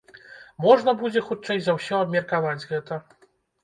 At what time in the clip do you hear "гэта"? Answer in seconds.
2.71-3.05